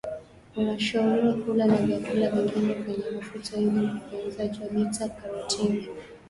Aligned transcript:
unashauriwa 0.57 1.33
kula 1.33 1.65
na 1.65 1.75
vyakula 1.75 2.29
vingine 2.31 2.73
vyenye 2.73 3.11
mafuta 3.15 3.55
ili 3.59 3.87
ufyonzwaji 4.09 4.61
wa 4.61 4.69
bita 4.69 5.09
karotini 5.09 5.87